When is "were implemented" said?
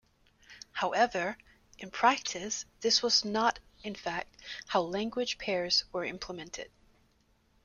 5.91-6.71